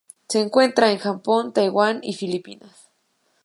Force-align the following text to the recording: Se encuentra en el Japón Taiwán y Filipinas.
Se 0.29 0.39
encuentra 0.41 0.87
en 0.87 0.93
el 0.93 0.99
Japón 0.99 1.53
Taiwán 1.53 1.99
y 2.01 2.13
Filipinas. 2.13 2.89